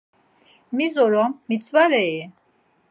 Mis 0.79 0.97
orom 1.03 1.37
mitzvarei? 1.53 2.13